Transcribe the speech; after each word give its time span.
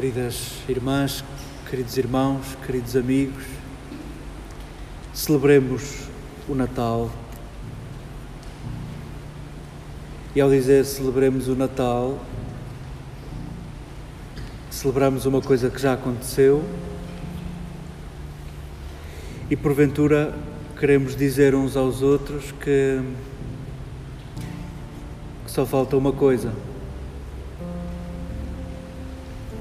Queridas 0.00 0.52
irmãs, 0.66 1.22
queridos 1.68 1.98
irmãos, 1.98 2.56
queridos 2.64 2.96
amigos, 2.96 3.44
celebremos 5.12 6.08
o 6.48 6.54
Natal. 6.54 7.10
E 10.34 10.40
ao 10.40 10.48
dizer 10.48 10.86
celebremos 10.86 11.48
o 11.48 11.54
Natal, 11.54 12.18
celebramos 14.70 15.26
uma 15.26 15.42
coisa 15.42 15.68
que 15.68 15.78
já 15.78 15.92
aconteceu 15.92 16.64
e 19.50 19.54
porventura 19.54 20.34
queremos 20.78 21.14
dizer 21.14 21.54
uns 21.54 21.76
aos 21.76 22.00
outros 22.00 22.52
que, 22.52 23.02
que 25.44 25.50
só 25.50 25.66
falta 25.66 25.94
uma 25.94 26.10
coisa. 26.10 26.69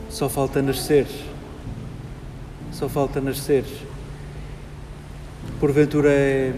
Só 0.09 0.27
falta 0.27 0.61
nascer. 0.61 1.07
Só 2.71 2.89
falta 2.89 3.21
nascer. 3.21 3.63
Porventura 5.59 6.09
é, 6.09 6.53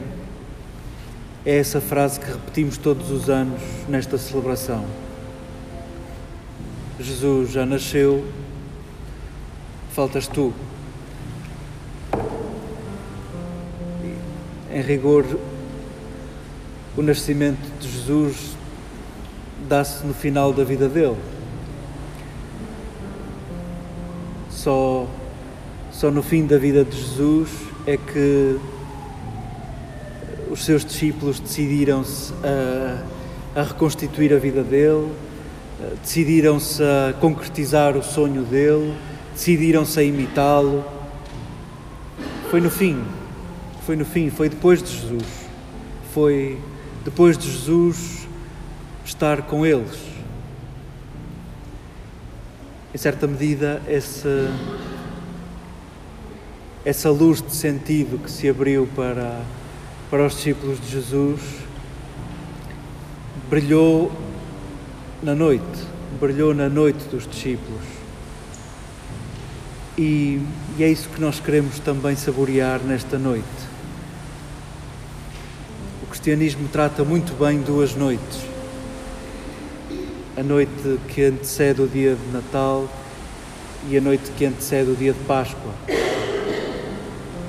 é 1.46 1.58
essa 1.58 1.82
frase 1.82 2.20
que 2.20 2.28
repetimos 2.28 2.78
todos 2.78 3.12
os 3.12 3.30
anos 3.30 3.62
nesta 3.90 4.18
celebração. 4.18 4.86
Jesus 7.00 7.52
já 7.52 7.66
nasceu, 7.66 8.26
faltas 9.92 10.28
tu. 10.28 10.54
Em 14.72 14.82
rigor, 14.82 15.26
o 16.96 17.02
nascimento 17.02 17.60
de 17.80 17.92
Jesus 17.92 18.56
dá-se 19.68 20.06
no 20.06 20.14
final 20.14 20.54
da 20.54 20.64
vida 20.64 20.88
dele. 20.88 21.18
Só, 24.62 25.08
só 25.92 26.12
no 26.12 26.22
fim 26.22 26.46
da 26.46 26.60
vida 26.60 26.86
de 26.86 26.96
Jesus 26.96 27.50
é 27.88 27.98
que 27.98 28.60
os 30.52 30.64
seus 30.64 30.86
discípulos 30.86 31.40
decidiram-se 31.40 32.32
a, 32.44 33.60
a, 33.60 33.64
reconstituir 33.64 34.32
a 34.32 34.38
vida 34.38 34.62
dele, 34.62 35.12
decidiram-se 36.04 36.84
a 36.84 37.12
concretizar 37.20 37.98
o 37.98 38.04
sonho 38.04 38.44
dele, 38.44 38.94
decidiram-se 39.34 40.00
a 40.00 40.04
imitá-lo. 40.04 40.86
Foi 42.52 42.62
no 42.62 42.70
fim, 42.70 43.02
foi 43.84 43.96
no 43.96 44.06
fim, 44.06 44.30
foi 44.30 44.48
depois 44.48 44.84
de 44.84 44.92
Jesus, 44.92 45.48
foi 46.14 46.60
depois 47.04 47.36
de 47.36 47.50
Jesus 47.50 48.28
estar 49.04 49.42
com 49.42 49.66
eles 49.66 50.11
em 52.94 52.98
certa 52.98 53.26
medida, 53.26 53.82
essa, 53.88 54.54
essa 56.84 57.10
luz 57.10 57.42
de 57.42 57.56
sentido 57.56 58.22
que 58.22 58.30
se 58.30 58.50
abriu 58.50 58.88
para, 58.94 59.42
para 60.10 60.26
os 60.26 60.36
discípulos 60.36 60.80
de 60.82 60.90
Jesus 60.90 61.40
brilhou 63.50 64.12
na 65.24 65.34
noite, 65.34 65.64
brilhou 66.20 66.54
na 66.54 66.68
noite 66.68 67.04
dos 67.06 67.26
discípulos. 67.28 67.82
E, 69.98 70.42
e 70.78 70.84
é 70.84 70.90
isso 70.90 71.08
que 71.10 71.22
nós 71.22 71.40
queremos 71.40 71.80
também 71.80 72.16
saborear 72.16 72.82
nesta 72.82 73.18
noite. 73.18 73.46
O 76.04 76.08
cristianismo 76.08 76.68
trata 76.70 77.06
muito 77.06 77.34
bem 77.38 77.60
duas 77.60 77.96
noites 77.96 78.51
a 80.42 80.44
noite 80.44 81.00
que 81.10 81.24
antecede 81.24 81.84
o 81.84 81.88
dia 81.88 82.16
de 82.16 82.34
Natal 82.34 82.90
e 83.88 83.96
a 83.96 84.02
noite 84.02 84.32
que 84.36 84.44
antecede 84.44 84.90
o 84.90 84.96
dia 84.96 85.14
de 85.14 85.20
Páscoa. 85.20 85.72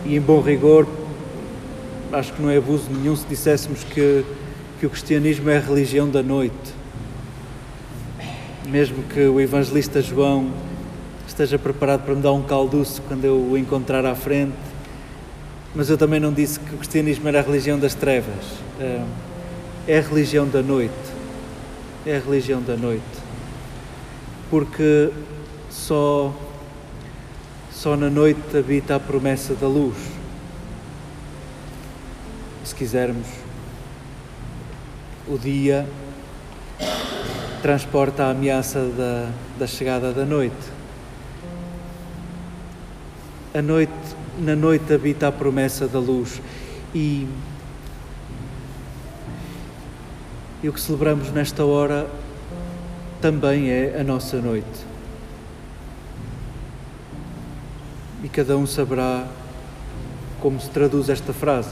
E 0.04 0.14
em 0.14 0.20
bom 0.20 0.42
rigor, 0.42 0.86
acho 2.12 2.34
que 2.34 2.42
não 2.42 2.50
é 2.50 2.58
abuso 2.58 2.90
nenhum 2.90 3.16
se 3.16 3.24
disséssemos 3.26 3.82
que, 3.82 4.26
que 4.78 4.84
o 4.84 4.90
cristianismo 4.90 5.48
é 5.48 5.56
a 5.56 5.60
religião 5.60 6.06
da 6.06 6.22
noite. 6.22 6.54
Mesmo 8.68 9.02
que 9.04 9.20
o 9.20 9.40
evangelista 9.40 10.02
João 10.02 10.50
esteja 11.26 11.58
preparado 11.58 12.04
para 12.04 12.14
me 12.14 12.20
dar 12.20 12.32
um 12.32 12.42
calduço 12.42 13.00
quando 13.08 13.24
eu 13.24 13.36
o 13.36 13.56
encontrar 13.56 14.04
à 14.04 14.14
frente, 14.14 14.52
mas 15.74 15.88
eu 15.88 15.96
também 15.96 16.20
não 16.20 16.30
disse 16.30 16.60
que 16.60 16.74
o 16.74 16.76
cristianismo 16.76 17.26
era 17.26 17.38
a 17.38 17.42
religião 17.42 17.78
das 17.78 17.94
trevas. 17.94 18.44
É, 18.78 19.02
é 19.88 19.98
a 19.98 20.02
religião 20.02 20.46
da 20.46 20.60
noite 20.60 21.21
é 22.04 22.16
a 22.16 22.20
religião 22.20 22.60
da 22.62 22.76
noite. 22.76 23.02
Porque 24.50 25.10
só, 25.70 26.34
só 27.70 27.96
na 27.96 28.10
noite 28.10 28.56
habita 28.56 28.96
a 28.96 29.00
promessa 29.00 29.54
da 29.54 29.66
luz. 29.66 29.96
Se 32.64 32.74
quisermos, 32.74 33.26
o 35.28 35.38
dia 35.38 35.86
transporta 37.62 38.24
a 38.24 38.30
ameaça 38.30 38.84
da, 38.86 39.30
da 39.58 39.66
chegada 39.66 40.12
da 40.12 40.24
noite. 40.24 40.54
A 43.54 43.62
noite, 43.62 43.92
na 44.38 44.56
noite 44.56 44.92
habita 44.92 45.28
a 45.28 45.32
promessa 45.32 45.86
da 45.86 45.98
luz 45.98 46.40
e 46.94 47.26
E 50.62 50.68
o 50.68 50.72
que 50.72 50.80
celebramos 50.80 51.28
nesta 51.32 51.64
hora 51.64 52.08
também 53.20 53.68
é 53.68 53.98
a 53.98 54.04
nossa 54.04 54.40
noite. 54.40 54.86
E 58.22 58.28
cada 58.28 58.56
um 58.56 58.64
saberá 58.64 59.26
como 60.40 60.60
se 60.60 60.70
traduz 60.70 61.08
esta 61.08 61.32
frase. 61.32 61.70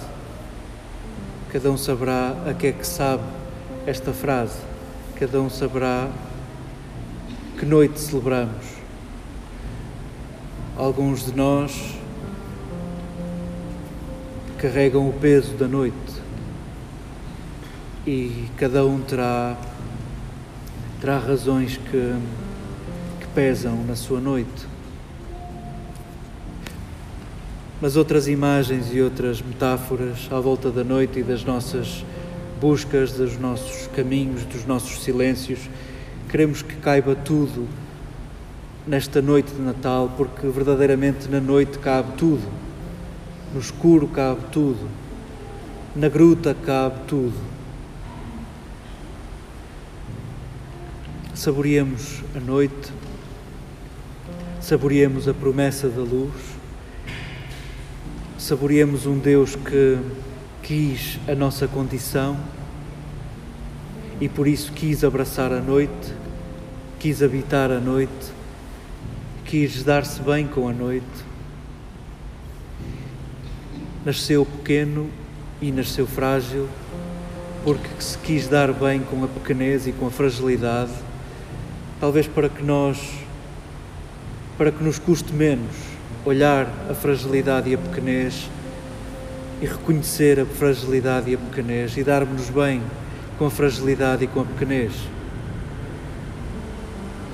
Cada 1.52 1.70
um 1.70 1.76
saberá 1.76 2.34
a 2.48 2.52
que 2.52 2.66
é 2.66 2.72
que 2.72 2.84
sabe 2.84 3.22
esta 3.86 4.12
frase. 4.12 4.58
Cada 5.14 5.40
um 5.40 5.48
saberá 5.48 6.08
que 7.60 7.64
noite 7.64 8.00
celebramos. 8.00 8.66
Alguns 10.76 11.26
de 11.26 11.36
nós 11.36 11.94
carregam 14.58 15.08
o 15.08 15.12
peso 15.12 15.54
da 15.54 15.68
noite 15.68 16.29
e 18.06 18.48
cada 18.56 18.84
um 18.84 19.00
terá, 19.00 19.56
terá 21.00 21.18
razões 21.18 21.76
que, 21.76 22.14
que 23.20 23.26
pesam 23.34 23.84
na 23.84 23.94
sua 23.94 24.20
noite. 24.20 24.68
Mas 27.80 27.96
outras 27.96 28.28
imagens 28.28 28.92
e 28.92 29.00
outras 29.00 29.40
metáforas 29.40 30.28
à 30.30 30.38
volta 30.40 30.70
da 30.70 30.84
noite 30.84 31.20
e 31.20 31.22
das 31.22 31.44
nossas 31.44 32.04
buscas, 32.60 33.12
dos 33.12 33.38
nossos 33.38 33.86
caminhos, 33.88 34.44
dos 34.44 34.66
nossos 34.66 35.02
silêncios, 35.02 35.60
queremos 36.28 36.62
que 36.62 36.76
caiba 36.76 37.14
tudo 37.14 37.66
nesta 38.86 39.22
noite 39.22 39.52
de 39.52 39.60
Natal, 39.60 40.12
porque 40.16 40.46
verdadeiramente 40.48 41.28
na 41.28 41.40
noite 41.40 41.78
cabe 41.78 42.12
tudo. 42.16 42.42
No 43.54 43.60
escuro 43.60 44.06
cabe 44.08 44.42
tudo. 44.52 44.88
Na 45.96 46.08
gruta 46.08 46.54
cabe 46.54 47.00
tudo. 47.06 47.59
Saboreemos 51.40 52.20
a 52.36 52.38
noite, 52.38 52.92
saboreemos 54.60 55.26
a 55.26 55.32
promessa 55.32 55.88
da 55.88 56.02
luz, 56.02 56.34
saboreemos 58.36 59.06
um 59.06 59.18
Deus 59.18 59.56
que 59.56 59.98
quis 60.62 61.18
a 61.26 61.34
nossa 61.34 61.66
condição 61.66 62.36
e 64.20 64.28
por 64.28 64.46
isso 64.46 64.70
quis 64.72 65.02
abraçar 65.02 65.50
a 65.50 65.60
noite, 65.60 66.12
quis 66.98 67.22
habitar 67.22 67.70
a 67.70 67.80
noite, 67.80 68.32
quis 69.46 69.82
dar-se 69.82 70.20
bem 70.20 70.46
com 70.46 70.68
a 70.68 70.74
noite. 70.74 71.06
Nasceu 74.04 74.44
pequeno 74.44 75.08
e 75.58 75.72
nasceu 75.72 76.06
frágil, 76.06 76.68
porque 77.64 77.88
se 77.98 78.18
quis 78.18 78.46
dar 78.46 78.74
bem 78.74 79.00
com 79.00 79.24
a 79.24 79.26
pequenez 79.26 79.86
e 79.86 79.92
com 79.92 80.06
a 80.06 80.10
fragilidade 80.10 81.08
talvez 82.00 82.26
para 82.26 82.48
que 82.48 82.62
nós, 82.62 82.98
para 84.56 84.72
que 84.72 84.82
nos 84.82 84.98
custe 84.98 85.32
menos 85.34 85.70
olhar 86.24 86.66
a 86.88 86.94
fragilidade 86.94 87.70
e 87.70 87.74
a 87.74 87.78
pequenez 87.78 88.48
e 89.60 89.66
reconhecer 89.66 90.40
a 90.40 90.46
fragilidade 90.46 91.30
e 91.30 91.34
a 91.34 91.38
pequenez 91.38 91.96
e 91.96 92.02
darmos-nos 92.02 92.48
bem 92.48 92.82
com 93.38 93.46
a 93.46 93.50
fragilidade 93.50 94.24
e 94.24 94.26
com 94.26 94.40
a 94.40 94.44
pequenez. 94.44 94.92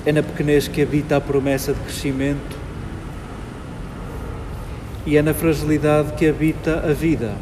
É 0.05 0.11
na 0.11 0.21
pequenez 0.21 0.67
que 0.67 0.81
habita 0.81 1.15
a 1.15 1.21
promessa 1.21 1.73
de 1.73 1.79
crescimento 1.79 2.57
e 5.05 5.15
é 5.15 5.21
na 5.21 5.33
fragilidade 5.33 6.13
que 6.13 6.27
habita 6.27 6.79
a 6.79 6.93
vida. 6.93 7.33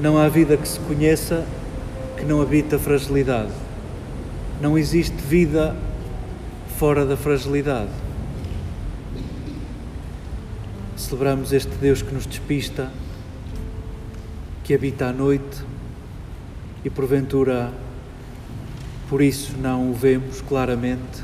Não 0.00 0.18
há 0.18 0.28
vida 0.28 0.56
que 0.56 0.66
se 0.66 0.80
conheça 0.80 1.44
que 2.16 2.24
não 2.24 2.40
habita 2.40 2.76
a 2.76 2.78
fragilidade. 2.78 3.63
Não 4.60 4.78
existe 4.78 5.16
vida 5.16 5.76
fora 6.78 7.04
da 7.04 7.16
fragilidade. 7.16 7.90
celebramos 10.96 11.52
este 11.52 11.70
Deus 11.76 12.02
que 12.02 12.14
nos 12.14 12.26
despista, 12.26 12.90
que 14.64 14.74
habita 14.74 15.06
à 15.06 15.12
noite 15.12 15.62
e 16.84 16.90
porventura 16.90 17.70
por 19.08 19.20
isso 19.20 19.56
não 19.58 19.90
o 19.90 19.94
vemos 19.94 20.40
claramente. 20.40 21.22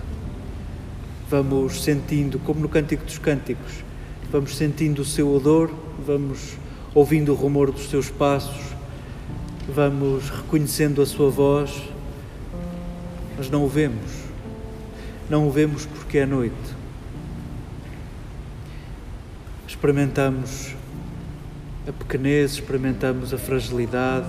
Vamos 1.28 1.82
sentindo, 1.82 2.38
como 2.40 2.60
no 2.60 2.68
Cântico 2.68 3.04
dos 3.04 3.18
Cânticos, 3.18 3.82
vamos 4.30 4.56
sentindo 4.56 5.02
o 5.02 5.04
seu 5.04 5.32
odor, 5.32 5.70
vamos 6.06 6.56
ouvindo 6.94 7.32
o 7.32 7.34
rumor 7.34 7.72
dos 7.72 7.88
seus 7.88 8.10
passos, 8.10 8.60
vamos 9.74 10.28
reconhecendo 10.28 11.00
a 11.00 11.06
sua 11.06 11.30
voz, 11.30 11.82
mas 13.40 13.48
não 13.48 13.64
o 13.64 13.68
vemos. 13.68 14.10
Não 15.30 15.48
o 15.48 15.50
vemos 15.50 15.86
porque 15.86 16.18
é 16.18 16.26
noite. 16.26 16.54
Experimentamos 19.66 20.74
a 21.88 21.92
pequenez, 21.92 22.52
experimentamos 22.52 23.32
a 23.32 23.38
fragilidade, 23.38 24.26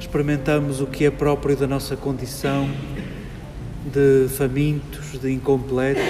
experimentamos 0.00 0.80
o 0.80 0.86
que 0.86 1.04
é 1.04 1.10
próprio 1.10 1.54
da 1.54 1.66
nossa 1.66 1.94
condição 1.94 2.70
de 3.92 4.28
famintos, 4.34 5.20
de 5.20 5.30
incompletos. 5.30 6.02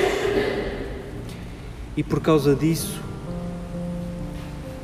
E 1.96 2.04
por 2.04 2.20
causa 2.20 2.54
disso, 2.54 3.00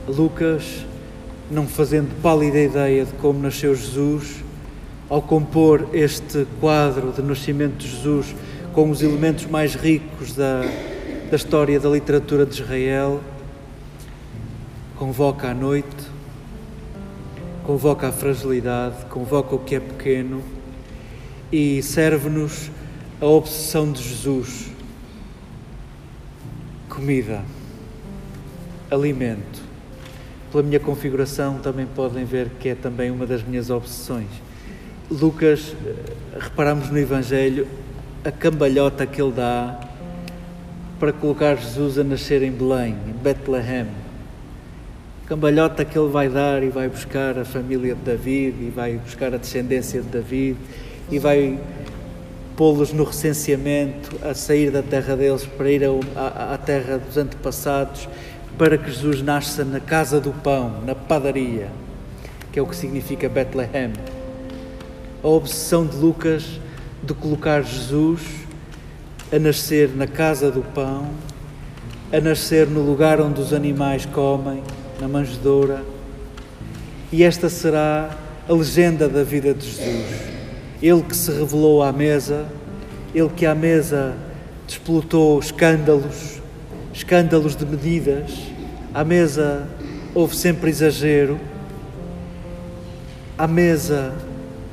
Lucas, 0.08 0.84
não 1.49 1.69
fazendo 1.69 2.20
pálida 2.20 2.58
ideia 2.58 3.05
de 3.05 3.12
como 3.12 3.38
nasceu 3.38 3.76
Jesus, 3.76 4.47
ao 5.08 5.22
compor 5.22 5.88
este 5.93 6.46
quadro 6.60 7.12
de 7.12 7.22
nascimento 7.22 7.78
de 7.78 7.88
Jesus 7.88 8.34
com 8.72 8.90
os 8.90 9.02
elementos 9.02 9.46
mais 9.46 9.75
ricos 9.75 10.34
da, 10.34 10.62
da 11.31 11.37
história 11.37 11.81
da 11.81 11.88
literatura 11.88 12.44
de 12.44 12.60
Israel, 12.60 13.20
convoca 14.96 15.50
a 15.50 15.55
noite, 15.55 16.06
convoca 17.64 18.08
a 18.08 18.12
fragilidade, 18.12 19.06
convoca 19.06 19.55
o 19.55 19.58
que 19.58 19.75
é 19.75 19.81
pequeno 19.81 20.43
e 21.50 21.82
serve-nos 21.82 22.70
a 23.20 23.26
obsessão 23.26 23.90
de 23.90 24.02
Jesus: 24.02 24.70
comida, 26.88 27.43
alimento. 28.90 29.66
Pela 30.52 30.62
minha 30.62 30.81
configuração, 30.81 31.58
também 31.58 31.87
podem 31.87 32.25
ver 32.25 32.50
que 32.60 32.70
é 32.70 32.75
também 32.75 33.10
uma 33.10 33.26
das 33.26 33.43
minhas 33.43 33.70
obsessões. 33.70 34.47
Lucas, 35.10 35.75
eh, 35.84 35.94
reparamos 36.38 36.90
no 36.90 36.99
Evangelho 36.99 37.66
a 38.25 38.31
cambalhota 38.31 39.06
que 39.06 39.20
ele 39.20 39.32
dá 39.32 39.81
para 40.99 41.12
colocar 41.12 41.56
Jesus 41.56 41.99
a 41.99 42.05
nascer 42.05 42.43
em 42.43 42.50
Belém, 42.50 42.96
em 43.06 43.12
Bethlehem 43.12 43.87
cambalhota 45.28 45.84
que 45.84 45.99
ele 45.99 46.08
vai 46.08 46.26
dar 46.26 46.62
e 46.62 46.70
vai 46.70 46.88
buscar 46.88 47.38
a 47.38 47.44
família 47.44 47.94
de 47.94 48.00
David 48.00 48.56
e 48.62 48.72
vai 48.75 48.94
buscar 48.94 49.34
a 49.34 49.37
descendência 49.37 50.00
de 50.00 50.08
David 50.08 50.56
e 51.10 51.19
vai 51.19 51.58
pô-los 52.56 52.94
no 52.94 53.05
recenseamento 53.05 54.19
a 54.22 54.32
sair 54.32 54.70
da 54.70 54.82
terra 54.82 55.14
deles 55.14 55.44
para 55.44 55.70
ir 55.70 55.82
à, 56.16 56.56
terra 56.56 56.96
dos 56.96 57.19
antepassados 57.19 58.08
para 58.56 58.78
que 58.78 58.90
Jesus 58.90 59.20
nasça 59.20 59.66
na 59.66 59.81
casa 59.81 60.19
do 60.19 60.32
pão, 60.32 60.81
na 60.87 60.94
padaria, 60.94 61.69
que 62.50 62.58
é 62.58 62.62
o 62.62 62.66
que 62.66 62.75
significa 62.75 63.28
Bethlehem. 63.28 63.93
A 65.23 65.26
obsessão 65.29 65.85
de 65.85 65.97
Lucas 65.97 66.61
de 67.03 67.12
colocar 67.15 67.62
Jesus 67.62 68.20
a 69.32 69.38
nascer 69.38 69.91
na 69.94 70.06
casa 70.06 70.50
do 70.50 70.62
pão, 70.62 71.11
a 72.12 72.20
nascer 72.20 72.67
no 72.67 72.81
lugar 72.81 73.20
onde 73.20 73.41
os 73.41 73.53
animais 73.53 74.06
comem, 74.06 74.62
na 75.00 75.09
manjedoura. 75.09 75.82
E 77.12 77.23
esta 77.23 77.49
será 77.49 78.17
a 78.49 78.53
legenda 78.53 79.09
da 79.09 79.23
vida 79.23 79.53
de 79.53 79.67
Jesus. 79.67 80.06
Ele 80.82 81.03
que 81.03 81.17
se 81.17 81.31
revelou 81.31 81.82
à 81.82 81.93
mesa, 81.93 82.47
ele 83.15 83.29
que 83.29 83.44
à 83.44 83.55
mesa 83.55 84.15
desplotou 84.67 85.38
escândalos, 85.38 86.41
escândalos 86.93 87.56
de 87.56 87.67
medidas. 87.67 88.31
À 88.94 89.05
mesa 89.05 89.69
houve 90.15 90.37
sempre 90.37 90.70
exagero. 90.70 91.38
À 93.37 93.47
mesa 93.47 94.15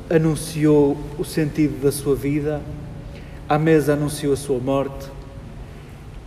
anunciou 0.08 0.96
o 1.18 1.24
sentido 1.24 1.80
da 1.82 1.90
sua 1.90 2.14
vida. 2.14 2.62
À 3.48 3.58
mesa 3.58 3.92
anunciou 3.92 4.32
a 4.32 4.36
sua 4.36 4.58
morte. 4.58 5.06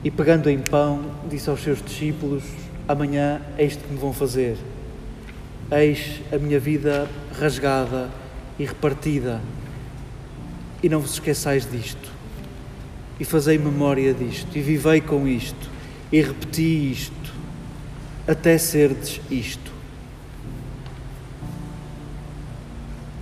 E 0.03 0.09
pegando 0.09 0.49
em 0.49 0.59
pão, 0.59 1.03
disse 1.29 1.49
aos 1.49 1.61
seus 1.61 1.81
discípulos: 1.81 2.43
amanhã 2.87 3.41
é 3.57 3.65
isto 3.65 3.83
que 3.83 3.91
me 3.91 3.99
vão 3.99 4.13
fazer. 4.13 4.57
Eis 5.71 6.21
a 6.31 6.37
minha 6.37 6.59
vida 6.59 7.07
rasgada 7.39 8.09
e 8.57 8.65
repartida. 8.65 9.41
E 10.81 10.89
não 10.89 10.99
vos 10.99 11.13
esqueçais 11.13 11.69
disto. 11.69 12.09
E 13.19 13.25
fazei 13.25 13.57
memória 13.57 14.13
disto. 14.13 14.57
E 14.57 14.61
vivei 14.61 15.01
com 15.01 15.27
isto. 15.27 15.69
E 16.11 16.21
repeti 16.21 16.91
isto. 16.91 17.33
Até 18.27 18.57
serdes 18.57 19.19
isto. 19.29 19.78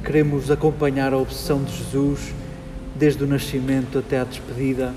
Queremos 0.08 0.50
acompanhar 0.50 1.14
a 1.14 1.18
obsessão 1.18 1.64
de 1.64 1.72
Jesus 1.78 2.34
desde 2.96 3.24
o 3.24 3.28
nascimento 3.28 4.00
até 4.00 4.20
à 4.20 4.24
despedida. 4.24 4.92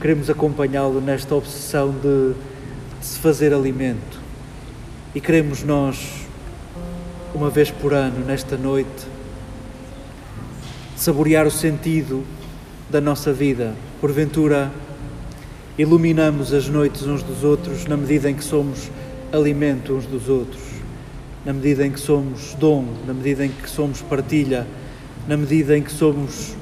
Queremos 0.00 0.30
acompanhá-lo 0.30 1.02
nesta 1.02 1.34
obsessão 1.34 1.90
de 1.90 2.34
de 3.02 3.08
se 3.08 3.18
fazer 3.18 3.52
alimento. 3.52 4.20
E 5.12 5.20
queremos 5.20 5.64
nós, 5.64 6.24
uma 7.34 7.50
vez 7.50 7.68
por 7.68 7.92
ano, 7.92 8.24
nesta 8.24 8.56
noite, 8.56 9.08
saborear 10.96 11.44
o 11.44 11.50
sentido 11.50 12.22
da 12.88 13.00
nossa 13.00 13.32
vida. 13.32 13.74
Porventura, 14.00 14.70
iluminamos 15.76 16.54
as 16.54 16.68
noites 16.68 17.02
uns 17.02 17.24
dos 17.24 17.42
outros 17.42 17.84
na 17.86 17.96
medida 17.96 18.30
em 18.30 18.36
que 18.36 18.44
somos 18.44 18.88
alimento 19.32 19.94
uns 19.94 20.06
dos 20.06 20.28
outros, 20.28 20.62
na 21.44 21.52
medida 21.52 21.86
em 21.86 21.90
que 21.90 22.00
somos 22.00 22.54
dom, 22.54 22.86
na 23.06 23.14
medida 23.14 23.44
em 23.44 23.50
que 23.50 23.68
somos 23.68 24.00
partilha, 24.02 24.66
na 25.26 25.36
medida 25.36 25.76
em 25.76 25.82
que 25.82 25.92
somos 25.92 26.54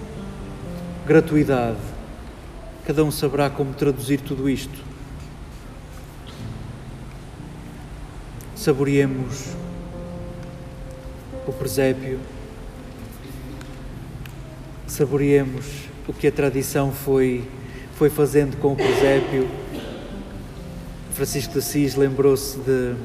gratuidade. 1.06 1.78
Cada 2.86 3.04
um 3.04 3.10
saberá 3.10 3.50
como 3.50 3.74
traduzir 3.74 4.20
tudo 4.20 4.48
isto. 4.48 4.90
saboreemos 8.60 9.54
o 11.46 11.52
presépio, 11.52 12.20
saboreemos 14.86 15.64
o 16.06 16.12
que 16.12 16.26
a 16.26 16.30
tradição 16.30 16.92
foi, 16.92 17.42
foi 17.94 18.10
fazendo 18.10 18.58
com 18.58 18.74
o 18.74 18.76
presépio. 18.76 19.48
Francisco 21.14 21.54
de 21.54 21.60
Assis 21.60 21.94
lembrou-se 21.94 22.58
de, 22.58 22.96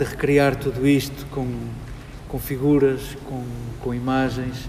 de 0.00 0.04
recriar 0.04 0.56
tudo 0.56 0.88
isto 0.88 1.26
com, 1.26 1.46
com 2.26 2.38
figuras, 2.38 3.18
com, 3.28 3.44
com 3.82 3.94
imagens, 3.94 4.66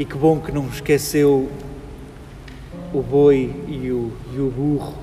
e 0.00 0.04
que 0.04 0.16
bom 0.16 0.40
que 0.40 0.50
não 0.50 0.66
esqueceu 0.66 1.48
o 2.92 3.00
boi 3.00 3.54
e 3.68 3.92
o, 3.92 4.12
e 4.34 4.40
o 4.40 4.50
burro, 4.50 4.94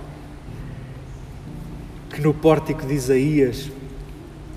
que 2.10 2.20
no 2.20 2.34
pórtico 2.34 2.86
de 2.86 2.94
Isaías 2.94 3.72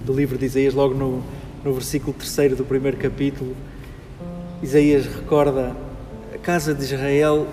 do 0.04 0.12
livro 0.12 0.37
de 0.37 0.46
Isaías, 0.46 0.75
logo 0.75 0.94
no, 0.94 1.23
no 1.64 1.73
versículo 1.73 2.12
3 2.12 2.56
do 2.56 2.64
primeiro 2.64 2.96
capítulo, 2.96 3.54
Isaías 4.61 5.06
recorda 5.06 5.76
a 6.35 6.38
casa 6.38 6.75
de 6.75 6.82
Israel 6.82 7.46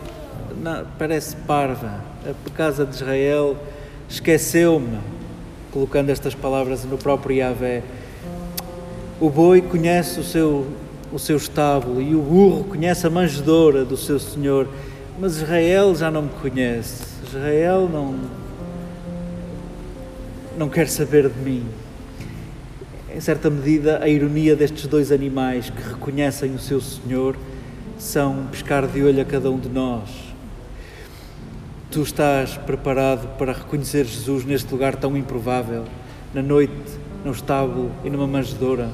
parece 0.97 1.35
parva, 1.35 2.03
a 2.25 2.49
casa 2.51 2.87
de 2.87 2.95
Israel 2.95 3.55
esqueceu-me, 4.09 4.97
colocando 5.73 6.09
estas 6.09 6.35
palavras 6.35 6.85
no 6.85 6.97
próprio 6.97 7.37
Yahvé. 7.37 7.83
O 9.19 9.29
boi 9.29 9.61
conhece 9.61 10.19
o 10.19 10.23
seu, 10.23 10.67
o 11.11 11.17
seu 11.17 11.37
estábulo 11.37 12.01
e 12.01 12.15
o 12.15 12.21
burro 12.21 12.63
conhece 12.65 13.07
a 13.07 13.09
manjedoura 13.09 13.83
do 13.83 13.97
seu 13.97 14.19
Senhor, 14.19 14.67
mas 15.19 15.37
Israel 15.37 15.95
já 15.95 16.11
não 16.11 16.21
me 16.21 16.31
conhece. 16.41 17.03
Israel 17.27 17.89
não, 17.91 18.15
não 20.57 20.69
quer 20.69 20.87
saber 20.87 21.27
de 21.29 21.39
mim 21.39 21.65
em 23.15 23.19
certa 23.19 23.47
medida, 23.47 23.99
a 24.01 24.09
ironia 24.09 24.55
destes 24.55 24.87
dois 24.87 25.11
animais 25.11 25.69
que 25.69 25.87
reconhecem 25.87 26.55
o 26.55 26.59
seu 26.59 26.81
Senhor 26.81 27.35
são 27.95 28.47
pescar 28.51 28.87
de 28.87 29.03
olho 29.03 29.21
a 29.21 29.25
cada 29.25 29.51
um 29.51 29.59
de 29.59 29.69
nós. 29.69 30.32
Tu 31.93 32.01
estás 32.01 32.57
preparado 32.57 33.37
para 33.37 33.53
reconhecer 33.53 34.03
Jesus 34.03 34.43
neste 34.45 34.71
lugar 34.71 34.95
tão 34.95 35.15
improvável, 35.15 35.85
na 36.33 36.41
noite, 36.41 36.73
no 37.23 37.31
estábulo 37.31 37.91
e 38.03 38.09
numa 38.09 38.25
manjedoura. 38.25 38.89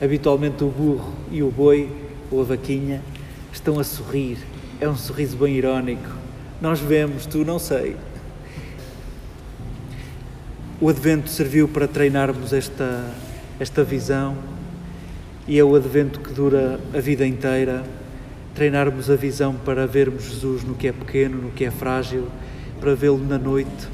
Habitualmente 0.00 0.62
o 0.62 0.68
burro 0.68 1.12
e 1.32 1.42
o 1.42 1.50
boi, 1.50 1.90
ou 2.30 2.40
a 2.40 2.44
vaquinha, 2.44 3.02
estão 3.52 3.80
a 3.80 3.82
sorrir. 3.82 4.38
É 4.80 4.88
um 4.88 4.94
sorriso 4.94 5.36
bem 5.36 5.56
irónico. 5.56 6.08
Nós 6.62 6.78
vemos, 6.78 7.26
tu 7.26 7.44
não 7.44 7.58
sei. 7.58 7.96
o 10.80 10.88
Advento 10.88 11.28
serviu 11.28 11.66
para 11.66 11.88
treinarmos 11.88 12.52
esta, 12.52 13.10
esta 13.58 13.82
visão 13.82 14.36
e 15.48 15.58
é 15.58 15.64
o 15.64 15.74
Advento 15.74 16.20
que 16.20 16.32
dura 16.32 16.78
a 16.94 17.00
vida 17.00 17.26
inteira. 17.26 17.82
Treinarmos 18.54 19.10
a 19.10 19.16
visão 19.16 19.54
para 19.54 19.84
vermos 19.84 20.24
Jesus 20.24 20.62
no 20.62 20.76
que 20.76 20.86
é 20.86 20.92
pequeno, 20.92 21.42
no 21.42 21.50
que 21.50 21.64
é 21.64 21.72
frágil, 21.72 22.28
para 22.80 22.94
vê-lo 22.94 23.18
na 23.18 23.36
noite. 23.36 23.88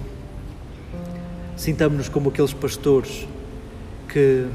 Sintamos-nos 1.56 2.10
como 2.10 2.28
aqueles 2.28 2.52
pastores 2.52 3.26
que, 4.06 4.46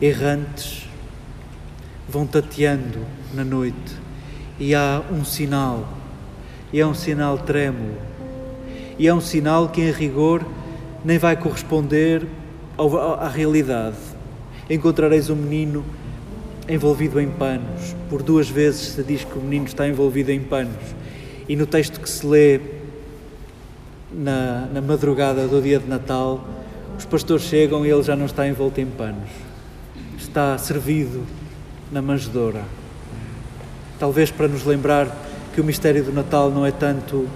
errantes, 0.00 0.88
vão 2.08 2.26
tateando 2.26 3.00
na 3.34 3.44
noite 3.44 3.94
e 4.58 4.74
há 4.74 5.02
um 5.12 5.26
sinal, 5.26 5.86
e 6.72 6.80
é 6.80 6.86
um 6.86 6.94
sinal 6.94 7.36
trêmulo, 7.36 7.96
e 8.98 9.06
é 9.06 9.12
um 9.12 9.20
sinal 9.20 9.68
que, 9.68 9.82
em 9.82 9.90
rigor, 9.90 10.42
nem 11.04 11.18
vai 11.18 11.36
corresponder 11.36 12.26
à 13.18 13.28
realidade. 13.28 13.98
Encontrareis 14.70 15.28
um 15.28 15.36
menino 15.36 15.84
envolvido 16.68 17.20
em 17.20 17.28
panos. 17.28 17.94
Por 18.08 18.22
duas 18.22 18.48
vezes 18.48 18.92
se 18.92 19.02
diz 19.02 19.24
que 19.24 19.38
o 19.38 19.40
menino 19.40 19.66
está 19.66 19.86
envolvido 19.86 20.30
em 20.30 20.40
panos. 20.40 20.94
E 21.48 21.54
no 21.54 21.66
texto 21.66 22.00
que 22.00 22.08
se 22.08 22.26
lê 22.26 22.60
na, 24.12 24.66
na 24.72 24.80
madrugada 24.80 25.46
do 25.46 25.60
dia 25.60 25.78
de 25.78 25.88
Natal, 25.88 26.44
os 26.98 27.04
pastores 27.04 27.44
chegam 27.44 27.84
e 27.84 27.90
ele 27.90 28.02
já 28.02 28.16
não 28.16 28.26
está 28.26 28.46
envolto 28.48 28.80
em 28.80 28.86
panos. 28.86 29.28
Está 30.18 30.58
servido 30.58 31.24
na 31.92 32.02
manjedoura. 32.02 32.62
Talvez 33.98 34.30
para 34.30 34.48
nos 34.48 34.64
lembrar 34.64 35.14
que 35.54 35.60
o 35.60 35.64
mistério 35.64 36.04
do 36.04 36.12
Natal 36.12 36.50
não 36.50 36.66
é 36.66 36.70
tanto 36.70 37.28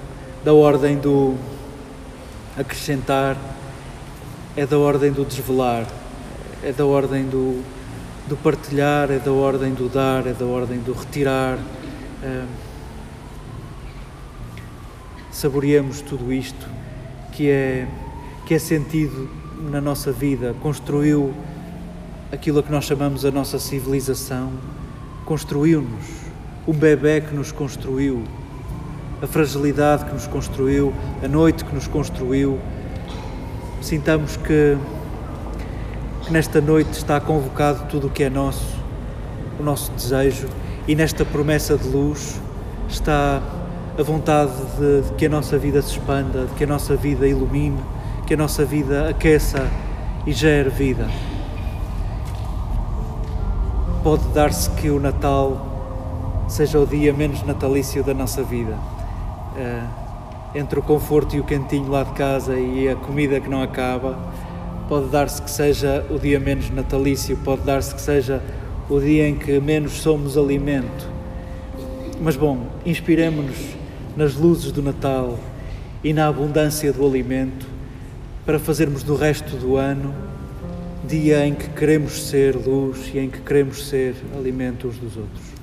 da 0.45 0.53
ordem 0.53 0.97
do 0.99 1.37
acrescentar, 2.57 3.37
é 4.57 4.67
da 4.67 4.79
ordem 4.79 5.13
do 5.13 5.25
desvelar, 5.25 5.87
é 6.63 6.73
da 6.73 6.85
ordem 6.85 7.25
do, 7.25 7.63
do 8.31 8.37
partilhar, 8.37 9.11
é 9.11 9.19
da 9.19 9.33
ordem 9.33 9.75
do 9.75 9.89
dar, 9.89 10.25
é 10.25 10.33
da 10.33 10.45
ordem 10.45 10.79
do 10.79 10.93
retirar. 10.93 11.59
Saboreemos 15.33 16.01
tudo 16.01 16.33
isto 16.33 16.69
que 17.33 17.51
é, 17.51 17.89
que 18.47 18.55
é 18.55 18.59
sentido 18.61 19.29
na 19.69 19.81
nossa 19.81 20.13
vida, 20.13 20.55
construiu 20.63 21.35
aquilo 22.33 22.63
que 22.63 22.71
nós 22.71 22.85
chamamos 22.85 23.25
a 23.25 23.33
nossa 23.33 23.59
civilização, 23.59 24.53
construiu-nos, 25.25 26.07
um 26.69 26.73
bebê 26.73 27.21
que 27.21 27.35
nos 27.35 27.51
construiu, 27.51 28.23
a 29.21 29.27
fragilidade 29.27 30.05
que 30.05 30.13
nos 30.13 30.29
construiu, 30.29 30.95
a 31.21 31.27
noite 31.27 31.65
que 31.65 31.75
nos 31.75 31.89
construiu. 31.89 32.61
Sintamos 33.83 34.37
que, 34.37 34.77
que 36.31 36.35
nesta 36.35 36.61
noite 36.61 36.93
está 36.93 37.21
convocado 37.21 37.89
tudo 37.89 38.07
o 38.07 38.11
que 38.11 38.23
é 38.23 38.31
nosso, 38.31 38.65
o 39.59 39.65
nosso 39.65 39.91
desejo, 39.91 40.47
e 40.87 40.95
nesta 40.95 41.25
promessa 41.25 41.77
de 41.77 41.89
luz 41.89 42.41
está 42.89 43.43
a 43.99 44.03
vontade 44.05 44.53
de, 44.79 45.09
de 45.09 45.13
que 45.15 45.27
a 45.27 45.29
nossa 45.29 45.59
vida 45.59 45.83
se 45.83 45.99
expanda, 45.99 46.47
de 46.47 46.55
que 46.55 46.63
a 46.63 46.67
nossa 46.69 46.95
vida 46.95 47.27
ilumine, 47.27 47.81
que 48.29 48.35
a 48.35 48.37
nossa 48.37 48.65
vida 48.65 49.09
aqueça 49.09 49.69
e 50.25 50.31
gere 50.31 50.71
vida. 50.71 51.11
Pode 54.05 54.23
dar-se 54.29 54.71
que 54.71 54.89
o 54.89 55.01
Natal 55.01 56.47
seja 56.47 56.79
o 56.79 56.87
dia 56.87 57.13
menos 57.13 57.43
natalício 57.43 58.05
da 58.05 58.15
nossa 58.15 58.45
vida. 58.45 58.79
Uh, 59.57 60.01
entre 60.55 60.79
o 60.79 60.83
conforto 60.83 61.35
e 61.35 61.41
o 61.41 61.45
quentinho 61.45 61.91
lá 61.91 62.05
de 62.05 62.13
casa 62.13 62.57
e 62.57 62.89
a 62.89 62.95
comida 62.95 63.41
que 63.41 63.49
não 63.49 63.63
acaba, 63.63 64.17
pode 64.91 65.07
dar-se 65.07 65.41
que 65.41 65.49
seja 65.49 66.05
o 66.11 66.19
dia 66.19 66.41
menos 66.41 66.69
natalício, 66.69 67.37
pode 67.45 67.63
dar-se 67.63 67.95
que 67.95 68.01
seja 68.01 68.43
o 68.89 68.99
dia 68.99 69.29
em 69.29 69.37
que 69.37 69.61
menos 69.61 69.93
somos 69.93 70.37
alimento. 70.37 71.09
Mas 72.21 72.35
bom, 72.35 72.67
inspiremos-nos 72.85 73.57
nas 74.17 74.35
luzes 74.35 74.73
do 74.73 74.83
Natal 74.83 75.39
e 76.03 76.13
na 76.13 76.27
abundância 76.27 76.93
do 76.93 77.07
alimento 77.07 77.69
para 78.45 78.59
fazermos 78.59 79.05
do 79.05 79.15
resto 79.15 79.55
do 79.55 79.77
ano 79.77 80.13
dia 81.07 81.47
em 81.47 81.55
que 81.55 81.69
queremos 81.69 82.29
ser 82.29 82.57
luz 82.57 83.13
e 83.15 83.21
em 83.21 83.31
que 83.31 83.41
queremos 83.41 83.87
ser 83.87 84.17
alimento 84.37 84.89
uns 84.89 84.99
dos 84.99 85.17
outros. 85.17 85.60